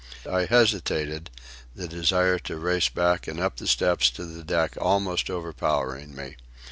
[0.27, 1.29] I hesitated,
[1.75, 6.37] the desire to race back and up the steps to the deck almost overpowering me.